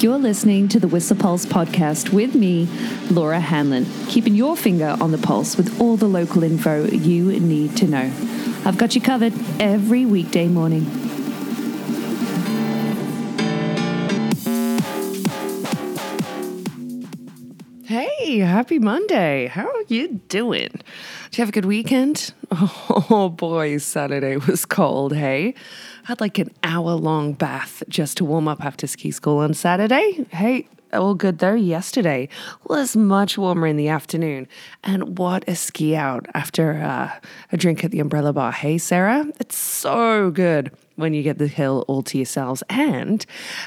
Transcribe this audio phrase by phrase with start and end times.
[0.00, 2.68] You're listening to the Whistler Pulse podcast with me,
[3.10, 7.76] Laura Hanlon, keeping your finger on the pulse with all the local info you need
[7.78, 8.12] to know.
[8.64, 10.84] I've got you covered every weekday morning.
[17.84, 19.46] Hey, happy Monday.
[19.46, 20.68] How are you doing?
[20.68, 22.32] Did you have a good weekend?
[23.10, 25.54] Oh boy, Saturday was cold, hey?
[26.08, 30.24] Had like an hour long bath just to warm up after ski school on Saturday.
[30.30, 31.52] Hey, all good though.
[31.54, 32.30] Yesterday
[32.64, 34.48] was much warmer in the afternoon.
[34.82, 37.12] And what a ski out after uh,
[37.52, 38.52] a drink at the umbrella bar.
[38.52, 39.26] Hey, Sarah?
[39.38, 42.62] It's so good when you get the hill all to yourselves.
[42.68, 43.24] And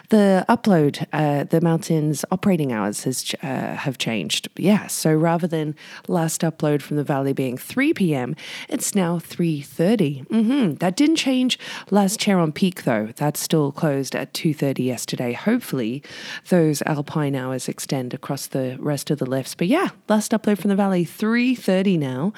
[0.10, 4.50] the upload, uh, the mountain's operating hours has uh, have changed.
[4.58, 5.76] Yeah, so rather than
[6.08, 8.36] last upload from the valley being 3 p.m.,
[8.68, 10.28] it's now 3.30.
[10.28, 10.74] Mm-hmm.
[10.76, 11.58] That didn't change
[11.90, 13.10] last chair on Peak, though.
[13.16, 15.34] That's still closed at 2.30 yesterday.
[15.34, 16.04] Hopefully,
[16.50, 19.56] those alpine hours extend across the rest of the lifts.
[19.56, 22.34] But yeah, last upload from the valley, 3.30 now.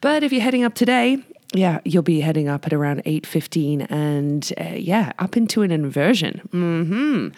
[0.00, 1.22] But if you're heading up today,
[1.54, 6.48] yeah, you'll be heading up at around 8.15 and uh, yeah, up into an inversion.
[6.52, 7.28] Mm-hmm.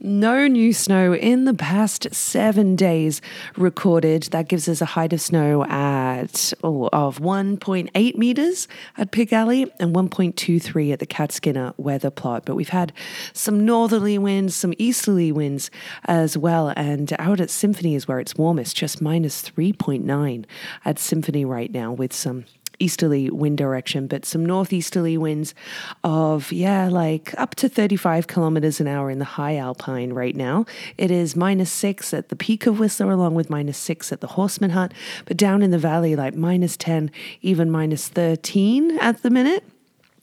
[0.00, 3.22] No new snow in the past seven days
[3.56, 4.24] recorded.
[4.24, 9.72] That gives us a height of snow at oh, of 1.8 meters at Pig Alley
[9.80, 12.44] and 1.23 at the Catskinner weather plot.
[12.44, 12.92] But we've had
[13.32, 15.70] some northerly winds, some easterly winds
[16.04, 16.74] as well.
[16.76, 20.44] And out at Symphony is where it's warmest, just minus 3.9
[20.84, 22.44] at Symphony right now with some
[22.78, 25.54] easterly wind direction, but some northeasterly winds
[26.02, 30.66] of, yeah, like up to 35 kilometers an hour in the high alpine right now.
[30.98, 34.28] It is minus six at the peak of Whistler, along with minus six at the
[34.28, 34.92] Horstman Hut,
[35.24, 37.10] but down in the valley, like minus 10,
[37.42, 39.64] even minus 13 at the minute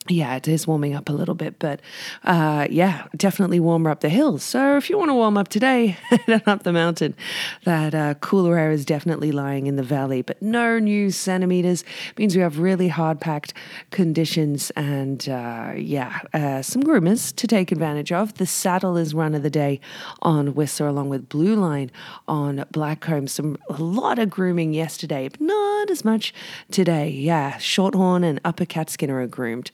[0.07, 1.79] yeah, it is warming up a little bit, but
[2.23, 4.41] uh, yeah, definitely warmer up the hills.
[4.41, 7.15] So if you want to warm up today, head up the mountain.
[7.65, 11.83] That uh, cooler air is definitely lying in the valley, but no new centimeters
[12.17, 13.53] means we have really hard packed
[13.91, 18.33] conditions and uh, yeah, uh, some groomers to take advantage of.
[18.35, 19.79] The saddle is run of the day
[20.23, 21.91] on Whistler, along with Blue Line
[22.27, 23.29] on Blackcomb.
[23.29, 26.33] Some a lot of grooming yesterday, but not as much
[26.71, 27.07] today.
[27.09, 29.69] Yeah, Shorthorn and Upper Catskin are groomed.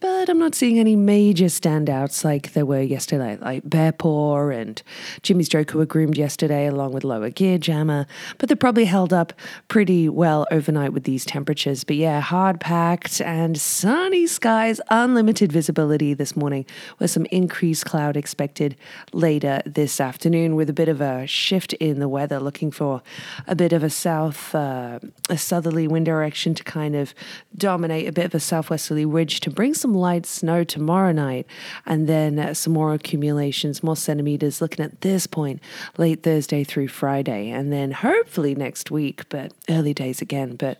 [0.00, 4.82] But I'm not seeing any major standouts like there were yesterday, like Bearpaw and
[5.22, 8.06] Jimmy's Joker were groomed yesterday along with Lower Gear Jammer.
[8.38, 9.32] But they probably held up
[9.66, 11.82] pretty well overnight with these temperatures.
[11.82, 16.64] But yeah, hard packed and sunny skies, unlimited visibility this morning
[16.98, 18.76] with some increased cloud expected
[19.12, 23.02] later this afternoon with a bit of a shift in the weather, looking for
[23.46, 27.14] a bit of a south, uh, a southerly wind direction to kind of
[27.56, 31.46] dominate, a bit of a southwesterly ridge to bring some some light snow tomorrow night,
[31.84, 35.60] and then uh, some more accumulations, more centimeters looking at this point
[35.98, 40.56] late Thursday through Friday, and then hopefully next week, but early days again.
[40.56, 40.78] But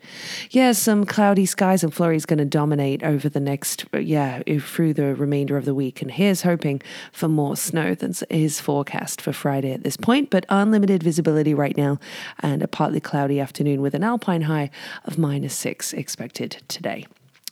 [0.50, 5.15] yeah, some cloudy skies and flurries going to dominate over the next, yeah, through the
[5.15, 6.00] remainder of the week.
[6.00, 6.81] And here's hoping
[7.12, 11.77] for more snow than is forecast for Friday at this point, but unlimited visibility right
[11.77, 11.99] now,
[12.41, 14.71] and a partly cloudy afternoon with an alpine high
[15.05, 17.06] of minus six expected today.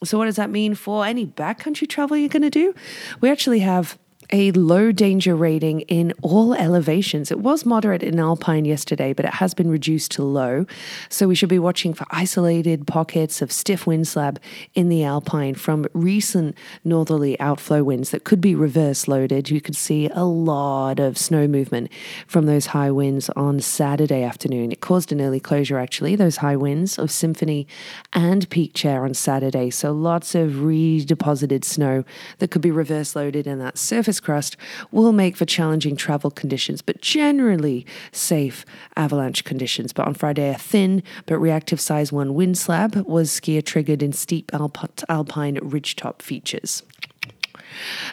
[0.04, 2.74] So, what does that mean for any backcountry travel you're going to do?
[3.20, 3.98] We actually have
[4.32, 7.30] a low danger rating in all elevations.
[7.30, 10.66] It was moderate in Alpine yesterday, but it has been reduced to low.
[11.08, 14.40] So we should be watching for isolated pockets of stiff wind slab
[14.74, 19.50] in the Alpine from recent northerly outflow winds that could be reverse loaded.
[19.50, 21.90] You could see a lot of snow movement
[22.26, 24.72] from those high winds on Saturday afternoon.
[24.72, 27.66] It caused an early closure, actually, those high winds of Symphony
[28.12, 29.70] and Peak Chair on Saturday.
[29.70, 32.04] So lots of redeposited snow
[32.38, 34.56] that could be reverse loaded in that surface surface crust
[34.90, 38.64] will make for challenging travel conditions, but generally safe
[38.96, 39.92] avalanche conditions.
[39.92, 44.12] But on Friday, a thin but reactive size 1 wind slab was skier triggered in
[44.12, 46.82] steep alp- alpine ridgetop features.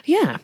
[0.04, 0.38] Yeah,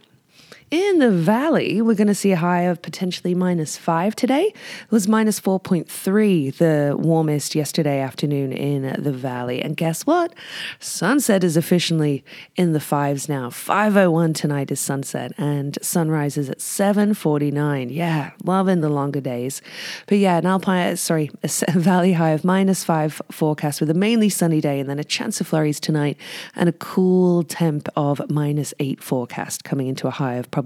[0.71, 4.45] in the valley, we're going to see a high of potentially minus five today.
[4.45, 9.61] It was minus 4.3, the warmest yesterday afternoon in the valley.
[9.61, 10.33] And guess what?
[10.79, 12.25] Sunset is officially
[12.55, 13.51] in the fives now.
[13.51, 17.89] 5.01 tonight is sunset, and sunrise is at 7.49.
[17.91, 19.63] Yeah, loving the longer days.
[20.07, 24.29] But yeah, an alpine, sorry, a valley high of minus five forecast with a mainly
[24.29, 26.17] sunny day and then a chance of flurries tonight
[26.55, 30.60] and a cool temp of minus eight forecast coming into a high of probably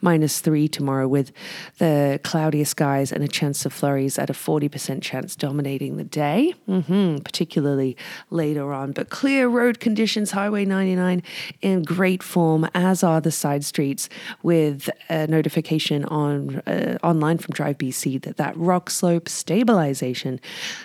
[0.00, 1.32] minus three tomorrow with
[1.78, 6.54] the cloudier skies and a chance of flurries at a 40% chance dominating the day,
[6.68, 7.96] mm-hmm, particularly
[8.30, 8.92] later on.
[8.92, 11.22] But clear road conditions, Highway 99
[11.62, 14.08] in great form, as are the side streets,
[14.42, 20.40] with a notification on uh, online from Drive BC that that rock slope stabilization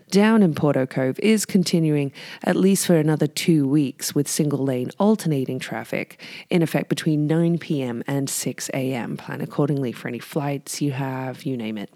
[0.09, 2.11] down in Porteau Cove is continuing
[2.43, 7.57] at least for another two weeks with single lane alternating traffic in effect between 9
[7.57, 8.03] p.m.
[8.07, 9.17] and 6 a.m.
[9.17, 11.89] Plan accordingly for any flights you have, you name it.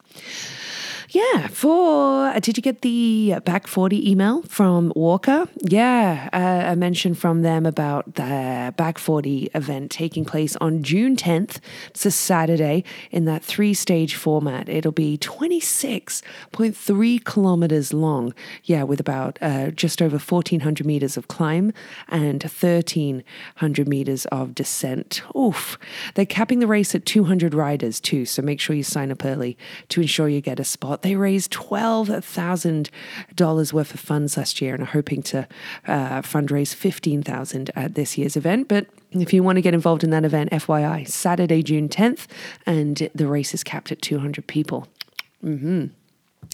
[1.14, 5.48] Yeah, for uh, did you get the back 40 email from Walker?
[5.62, 11.16] Yeah, uh, a mention from them about the back 40 event taking place on June
[11.16, 11.60] 10th.
[11.90, 14.68] It's a Saturday in that three stage format.
[14.68, 18.34] It'll be 26.3 kilometers long.
[18.64, 21.74] Yeah, with about uh, just over 1,400 meters of climb
[22.08, 25.22] and 1,300 meters of descent.
[25.38, 25.78] Oof.
[26.16, 29.60] They're capping the race at 200 riders too, so make sure you sign up early
[29.90, 31.03] to ensure you get a spot.
[31.04, 35.48] They raised $12,000 worth of funds last year and are hoping to
[35.86, 38.70] uh, fundraise 15000 at this year's event.
[38.70, 42.28] But if you want to get involved in that event, FYI, Saturday, June 10th,
[42.66, 44.88] and the race is capped at 200 people.
[45.44, 45.88] Mm-hmm.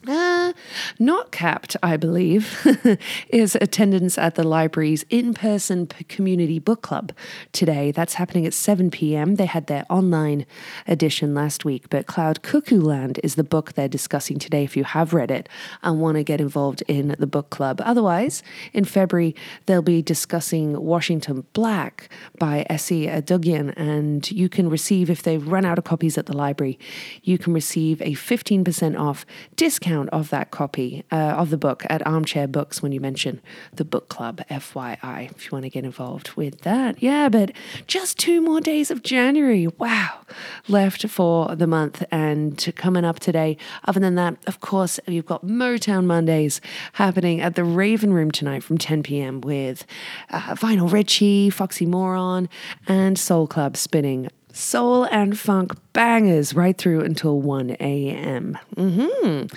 [0.08, 0.54] Uh,
[0.98, 2.66] not capped, I believe,
[3.30, 7.12] is attendance at the library's in person community book club
[7.52, 7.92] today.
[7.92, 9.36] That's happening at 7 p.m.
[9.36, 10.46] They had their online
[10.88, 14.86] edition last week, but Cloud Cuckoo Land is the book they're discussing today if you
[14.86, 15.50] have read it
[15.84, 17.82] and want to get involved in the book club.
[17.84, 19.36] Otherwise, in February,
[19.66, 25.66] they'll be discussing Washington Black by Esi Edugyan, and you can receive, if they've run
[25.66, 26.80] out of copies at the library,
[27.24, 29.26] you can receive a 15% off
[29.58, 33.42] discount discount of that copy uh, of the book at Armchair Books when you mention
[33.74, 37.02] the book club, FYI, if you want to get involved with that.
[37.02, 37.54] Yeah, but
[37.88, 39.68] just two more days of January.
[39.68, 40.26] Wow,
[40.68, 43.56] left for the month and coming up today.
[43.86, 46.60] Other than that, of course, you've got Motown Mondays
[46.94, 49.40] happening at the Raven Room tonight from 10 p.m.
[49.40, 49.86] with
[50.30, 52.50] uh, Vinyl Richie, Foxy Moron,
[52.86, 58.58] and Soul Club spinning soul and funk bangers right through until 1 a.m.
[58.76, 59.56] Mm-hmm.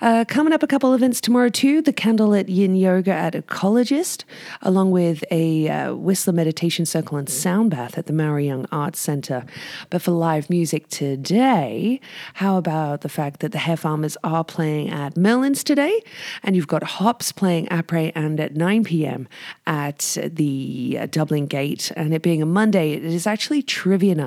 [0.00, 1.80] Uh, coming up a couple events tomorrow too.
[1.80, 4.24] The Candlelit Yin Yoga at Ecologyst,
[4.62, 8.98] along with a uh, Whistler Meditation Circle and Sound Bath at the Maury Young Arts
[8.98, 9.44] Centre.
[9.90, 12.00] But for live music today,
[12.34, 16.02] how about the fact that the Hair Farmers are playing at Merlin's today,
[16.42, 19.28] and you've got Hops playing après and at 9 p.m.
[19.66, 24.25] at the uh, Dublin Gate, and it being a Monday, it is actually trivia night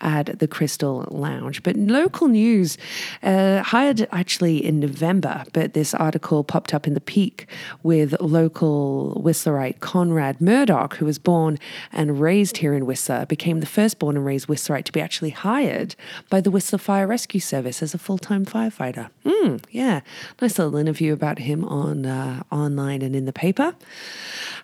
[0.00, 1.62] at the Crystal Lounge.
[1.62, 2.78] But local news,
[3.22, 7.46] uh, hired actually in November, but this article popped up in the Pique
[7.82, 11.58] with local Whistlerite Conrad Murdoch, who was born
[11.92, 15.30] and raised here in Whistler, became the first born and raised Whistlerite to be actually
[15.30, 15.94] hired
[16.30, 19.10] by the Whistler Fire Rescue Service as a full time firefighter.
[19.24, 20.00] Mm, yeah,
[20.40, 23.74] nice little interview about him on uh, online and in the paper.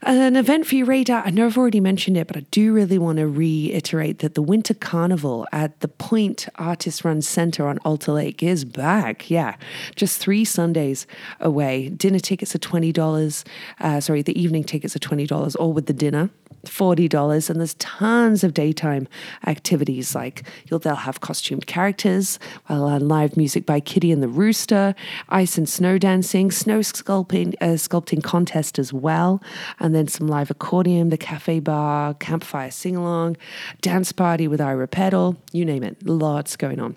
[0.02, 1.24] An event for your radar.
[1.26, 4.42] I know I've already mentioned it, but I do really want to reiterate that the
[4.42, 9.28] Winter Carnival at the Point Artist Run Center on Alta Lake is back.
[9.28, 9.56] Yeah,
[9.96, 11.06] just three Sundays
[11.40, 11.88] away.
[11.88, 13.44] Dinner tickets are $20.
[13.80, 16.30] Uh, sorry, the evening tickets are $20, all with the dinner.
[16.64, 19.06] $40 and there's tons of daytime
[19.46, 24.94] activities like you'll they'll have costumed characters uh, live music by kitty and the rooster
[25.28, 29.43] ice and snow dancing snow sculpting uh, sculpting contest as well
[29.78, 33.36] and then some live accordion the cafe bar campfire sing-along
[33.81, 36.96] dance party with ira pedal you name it lots going on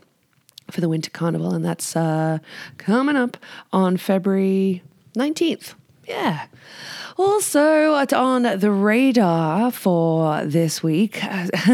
[0.70, 2.40] for the winter carnival and that's uh,
[2.78, 3.38] coming up
[3.72, 4.82] on february
[5.16, 5.76] 19th
[6.08, 6.48] yeah
[7.18, 11.22] also, on the radar for this week,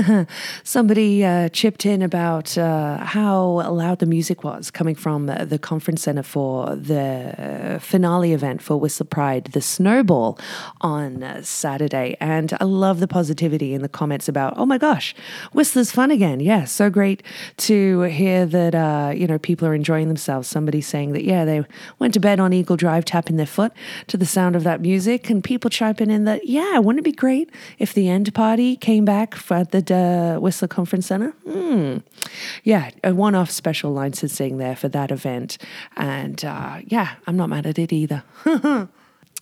[0.63, 6.01] somebody uh, chipped in about uh, how loud the music was coming from the conference
[6.03, 10.37] center for the finale event for Whistler Pride, the Snowball,
[10.81, 12.17] on Saturday.
[12.19, 15.15] And I love the positivity in the comments about, oh my gosh,
[15.53, 16.39] Whistler's fun again.
[16.39, 17.23] Yeah, so great
[17.57, 20.47] to hear that, uh, you know, people are enjoying themselves.
[20.47, 21.63] Somebody saying that, yeah, they
[21.99, 23.71] went to bed on Eagle Drive tapping their foot
[24.07, 27.11] to the sound of that music and people chiming in that, yeah, wouldn't it be
[27.11, 31.33] great if the end party came back for the uh, Whistler Conference Center?
[31.47, 32.03] Mm.
[32.63, 35.57] Yeah, a one off special licensing there for that event.
[35.95, 38.23] And uh, yeah, I'm not mad at it either.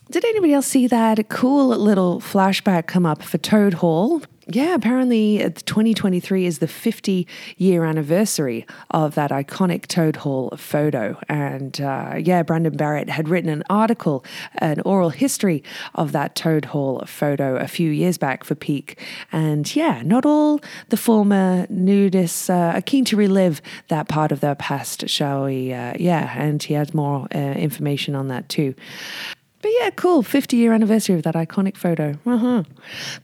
[0.08, 4.22] Did anybody else see that cool little flashback come up for Toad Hall?
[4.48, 7.26] Yeah, apparently uh, 2023 is the 50
[7.56, 11.18] year anniversary of that iconic Toad Hall photo.
[11.28, 14.24] And uh, yeah, Brandon Barrett had written an article,
[14.58, 15.64] an oral history
[15.96, 19.00] of that Toad Hall photo a few years back for Pique.
[19.32, 20.60] And yeah, not all
[20.90, 25.72] the former nudists uh, are keen to relive that part of their past, shall we?
[25.72, 28.76] Uh, yeah, and he has more uh, information on that too.
[29.66, 30.22] But yeah, cool.
[30.22, 32.16] 50 year anniversary of that iconic photo.
[32.24, 32.62] Uh-huh.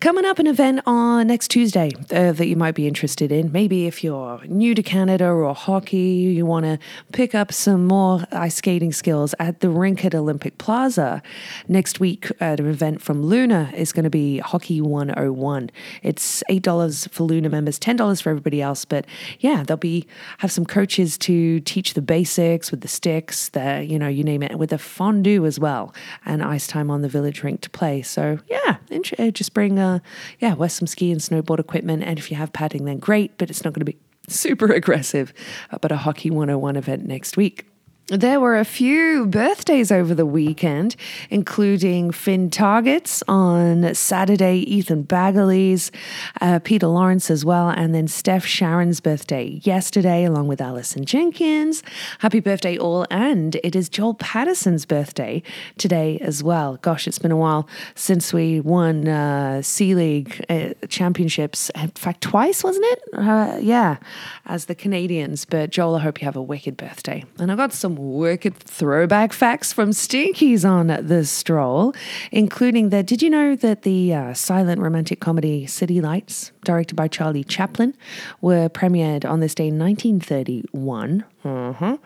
[0.00, 3.52] Coming up, an event on next Tuesday uh, that you might be interested in.
[3.52, 6.80] Maybe if you're new to Canada or hockey, you want to
[7.12, 11.22] pick up some more ice skating skills at the rink at Olympic Plaza.
[11.68, 15.70] Next week, at an event from Luna is going to be Hockey 101.
[16.02, 18.84] It's $8 for Luna members, $10 for everybody else.
[18.84, 19.06] But
[19.38, 20.08] yeah, they'll be
[20.38, 24.42] have some coaches to teach the basics with the sticks, the, you know, you name
[24.42, 25.94] it, with a fondue as well
[26.40, 28.02] ice time on the village rink to play.
[28.02, 28.76] So yeah,
[29.18, 29.98] uh, just bring uh,
[30.38, 33.36] yeah, wear some ski and snowboard equipment, and if you have padding, then great.
[33.38, 33.98] But it's not going to be
[34.28, 35.32] super aggressive.
[35.70, 37.66] Uh, but a hockey 101 event next week.
[38.08, 40.96] There were a few birthdays over the weekend,
[41.30, 45.92] including Finn Targets on Saturday, Ethan Bagley's,
[46.40, 51.84] uh, Peter Lawrence as well, and then Steph Sharon's birthday yesterday, along with Alison Jenkins.
[52.18, 53.06] Happy birthday, all.
[53.08, 55.40] And it is Joel Patterson's birthday
[55.78, 56.78] today as well.
[56.82, 61.70] Gosh, it's been a while since we won uh, C League uh, championships.
[61.76, 63.02] In fact, twice, wasn't it?
[63.12, 63.98] Uh, yeah,
[64.44, 65.44] as the Canadians.
[65.44, 67.24] But Joel, I hope you have a wicked birthday.
[67.38, 71.94] And I've got some some wicked throwback facts from Stinkies on the stroll,
[72.30, 77.08] including that did you know that the uh, silent romantic comedy City Lights, directed by
[77.08, 77.94] Charlie Chaplin,
[78.40, 81.24] were premiered on this day in 1931?
[81.44, 81.96] Uh-huh.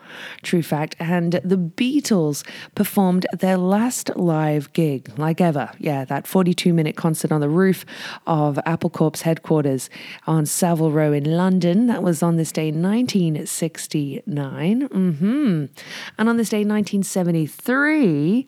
[0.41, 0.95] True fact.
[0.99, 2.43] And the Beatles
[2.75, 5.69] performed their last live gig, like ever.
[5.77, 7.85] Yeah, that 42 minute concert on the roof
[8.25, 9.91] of Apple Corps headquarters
[10.25, 11.87] on Savile Row in London.
[11.87, 14.89] That was on this day, 1969.
[14.89, 15.65] Mm-hmm.
[16.17, 18.45] And on this day, 1973,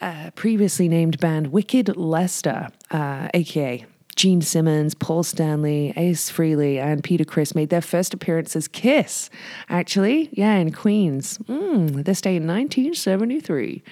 [0.00, 3.84] uh, previously named band Wicked Lester, uh, aka
[4.20, 9.30] Gene Simmons, Paul Stanley, Ace Frehley, and Peter Criss made their first appearance as Kiss,
[9.70, 10.28] actually.
[10.32, 11.38] Yeah, in Queens.
[11.48, 13.82] Mm, this day in 1973.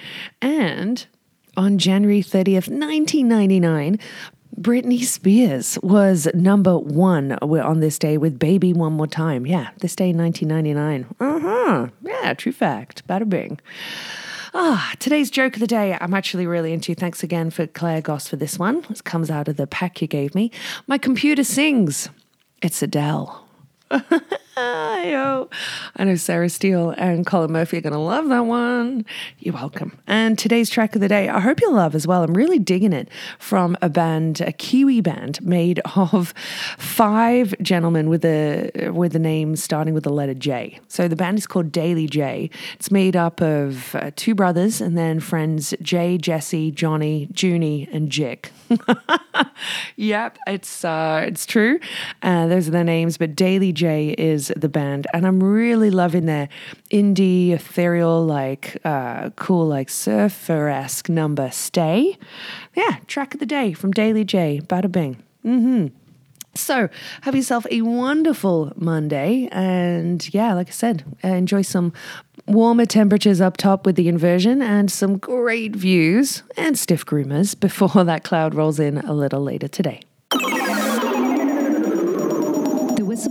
[0.42, 1.06] And
[1.56, 3.98] on January 30th, 1999,
[4.60, 9.46] Britney Spears was number one on this day with Baby One More Time.
[9.46, 11.06] Yeah, this day in 1999.
[11.18, 11.88] Uh huh.
[12.02, 13.06] Yeah, true fact.
[13.08, 13.60] Bada bing.
[14.60, 16.92] Ah, today's joke of the day I'm actually really into.
[16.92, 18.84] Thanks again for Claire Goss for this one.
[18.88, 20.50] This comes out of the pack you gave me.
[20.88, 22.08] My computer sings.
[22.60, 23.46] It's Adele.
[26.00, 29.04] I know Sarah Steele and Colin Murphy are going to love that one.
[29.40, 29.98] You're welcome.
[30.06, 32.22] And today's track of the day, I hope you'll love as well.
[32.22, 33.08] I'm really digging it
[33.40, 36.32] from a band, a Kiwi band made of
[36.78, 40.78] five gentlemen with a with a name starting with the letter J.
[40.86, 42.48] So the band is called Daily J.
[42.74, 48.08] It's made up of uh, two brothers and then friends Jay, Jesse, Johnny, Junie, and
[48.10, 48.52] Jick.
[49.96, 51.80] yep, it's uh, it's true.
[52.22, 56.26] Uh, those are their names, but Daily J is the band, and I'm really loving
[56.26, 56.48] their
[56.90, 61.50] indie, ethereal, like uh, cool, like surfer esque number.
[61.50, 62.18] Stay,
[62.74, 64.60] yeah, track of the day from Daily J.
[64.64, 65.22] Bada bing.
[65.44, 65.88] Mm-hmm.
[66.54, 66.88] So,
[67.22, 69.48] have yourself a wonderful Monday.
[69.52, 71.92] And yeah, like I said, enjoy some
[72.46, 78.04] warmer temperatures up top with the inversion and some great views and stiff groomers before
[78.04, 80.00] that cloud rolls in a little later today.